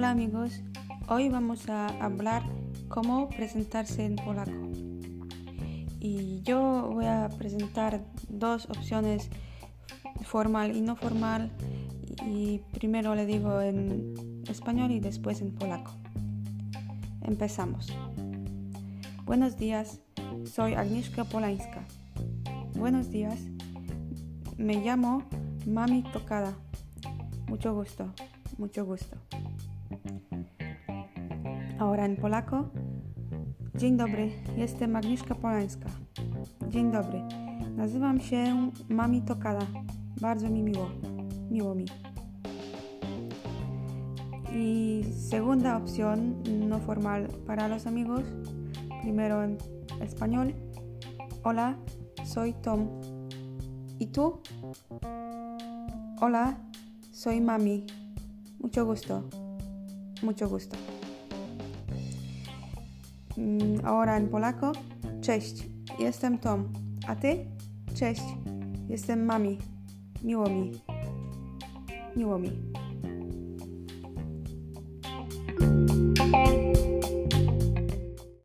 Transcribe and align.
amigos, 0.00 0.60
hoy 1.08 1.28
vamos 1.28 1.68
a 1.68 1.86
hablar 2.04 2.42
cómo 2.88 3.28
presentarse 3.28 4.04
en 4.04 4.16
polaco. 4.16 4.50
Y 6.00 6.42
yo 6.42 6.90
voy 6.92 7.04
a 7.04 7.28
presentar 7.38 8.04
dos 8.28 8.68
opciones, 8.68 9.30
formal 10.22 10.76
y 10.76 10.80
no 10.80 10.96
formal, 10.96 11.52
y 12.26 12.58
primero 12.72 13.14
le 13.14 13.26
digo 13.26 13.60
en 13.60 14.42
español 14.48 14.90
y 14.90 14.98
después 14.98 15.40
en 15.40 15.54
polaco. 15.54 15.92
Empezamos. 17.20 17.92
Buenos 19.24 19.56
días, 19.56 20.00
soy 20.44 20.74
Agnieszka 20.74 21.24
Polańska. 21.24 21.86
Buenos 22.76 23.10
días, 23.10 23.38
me 24.56 24.84
llamo 24.84 25.22
Mami 25.66 26.02
Tocada. 26.12 26.54
Mucho 27.46 27.72
gusto, 27.72 28.12
mucho 28.58 28.84
gusto. 28.84 29.16
Ahora 31.78 32.04
en 32.04 32.16
polaco. 32.16 32.70
Dzień 33.74 33.96
dobry, 33.96 34.30
jestem 34.56 34.96
Agnieszka 34.96 35.34
Polańska. 35.34 35.88
Dzień 36.68 36.92
dobry, 36.92 37.22
nazywam 37.76 38.20
się 38.20 38.70
Mami 38.88 39.22
Tokada. 39.22 39.66
Bardzo 40.20 40.50
mi 40.50 40.62
miło, 40.62 40.88
miło 41.50 41.74
mi. 41.74 41.84
Y 44.54 45.04
segunda 45.30 45.76
opción, 45.76 46.42
no 46.68 46.78
formal 46.78 47.28
para 47.46 47.68
los 47.68 47.86
amigos. 47.86 48.22
Primero 49.02 49.42
en 49.42 49.58
español. 50.00 50.54
Hola, 51.42 51.76
soy 52.24 52.52
Tom. 52.62 52.88
¿Y 53.98 54.06
tú? 54.06 54.40
Hola, 56.20 56.58
soy 57.12 57.40
Mami. 57.40 57.86
Mucho 58.60 58.84
gusto. 58.84 59.41
Mucho 60.22 60.48
gusto. 60.48 60.76
Mm, 63.36 63.84
ahora 63.84 64.16
en 64.16 64.28
polaco. 64.28 64.72
Cześć, 65.20 65.68
jestem 65.98 66.38
Tom. 66.38 66.72
A 67.08 67.16
ty? 67.16 67.46
Cześć, 67.94 68.22
jestem 68.88 69.24
Mami. 69.24 69.58
Miło 70.22 70.48
mi. 70.48 70.72
Miło 72.16 72.38
mi. 72.38 72.72